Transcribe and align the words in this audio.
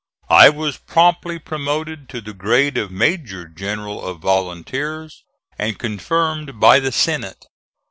I 0.31 0.49
was 0.49 0.77
promptly 0.77 1.37
promoted 1.37 2.09
to 2.09 2.21
the 2.21 2.33
grade 2.33 2.75
of 2.75 2.89
Major 2.89 3.45
General 3.45 4.03
of 4.03 4.17
Volunteers, 4.17 5.23
and 5.59 5.77
confirmed 5.77 6.59
by 6.59 6.79
the 6.79 6.91
Senate. 6.91 7.45